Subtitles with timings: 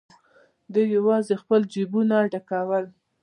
[0.73, 2.85] دوی یوازې خپل جېبونه ډکول.